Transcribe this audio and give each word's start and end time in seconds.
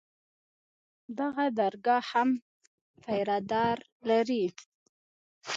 دغه 1.19 1.45
درګاه 1.59 2.03
هم 2.11 2.29
پيره 3.03 3.37
دار 3.51 3.77
لري. 4.09 4.45